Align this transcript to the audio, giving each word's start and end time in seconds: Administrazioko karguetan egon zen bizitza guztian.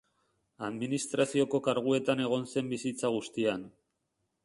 Administrazioko 0.67 1.61
karguetan 1.69 2.25
egon 2.27 2.51
zen 2.55 2.75
bizitza 2.75 3.17
guztian. 3.19 3.73